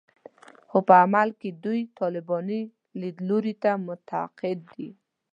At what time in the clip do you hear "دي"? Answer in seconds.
4.75-4.89